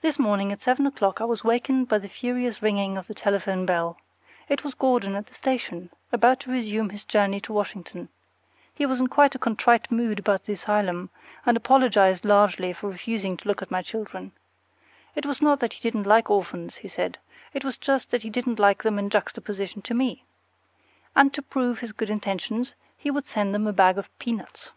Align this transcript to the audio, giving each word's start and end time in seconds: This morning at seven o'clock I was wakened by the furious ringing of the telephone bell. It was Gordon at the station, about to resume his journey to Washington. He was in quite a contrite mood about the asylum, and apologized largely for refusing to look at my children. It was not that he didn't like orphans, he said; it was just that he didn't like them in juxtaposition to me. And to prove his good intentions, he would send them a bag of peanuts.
This 0.00 0.18
morning 0.18 0.52
at 0.52 0.62
seven 0.62 0.86
o'clock 0.86 1.20
I 1.20 1.24
was 1.26 1.44
wakened 1.44 1.86
by 1.86 1.98
the 1.98 2.08
furious 2.08 2.62
ringing 2.62 2.96
of 2.96 3.08
the 3.08 3.14
telephone 3.14 3.66
bell. 3.66 3.98
It 4.48 4.64
was 4.64 4.72
Gordon 4.72 5.14
at 5.14 5.26
the 5.26 5.34
station, 5.34 5.90
about 6.10 6.40
to 6.40 6.50
resume 6.50 6.88
his 6.88 7.04
journey 7.04 7.38
to 7.42 7.52
Washington. 7.52 8.08
He 8.74 8.86
was 8.86 9.00
in 9.00 9.08
quite 9.08 9.34
a 9.34 9.38
contrite 9.38 9.92
mood 9.92 10.18
about 10.18 10.44
the 10.44 10.54
asylum, 10.54 11.10
and 11.44 11.58
apologized 11.58 12.24
largely 12.24 12.72
for 12.72 12.88
refusing 12.88 13.36
to 13.36 13.46
look 13.48 13.60
at 13.60 13.70
my 13.70 13.82
children. 13.82 14.32
It 15.14 15.26
was 15.26 15.42
not 15.42 15.60
that 15.60 15.74
he 15.74 15.82
didn't 15.82 16.06
like 16.06 16.30
orphans, 16.30 16.76
he 16.76 16.88
said; 16.88 17.18
it 17.52 17.66
was 17.66 17.76
just 17.76 18.10
that 18.12 18.22
he 18.22 18.30
didn't 18.30 18.58
like 18.58 18.82
them 18.82 18.98
in 18.98 19.10
juxtaposition 19.10 19.82
to 19.82 19.92
me. 19.92 20.24
And 21.14 21.34
to 21.34 21.42
prove 21.42 21.80
his 21.80 21.92
good 21.92 22.08
intentions, 22.08 22.74
he 22.96 23.10
would 23.10 23.26
send 23.26 23.54
them 23.54 23.66
a 23.66 23.74
bag 23.74 23.98
of 23.98 24.08
peanuts. 24.18 24.70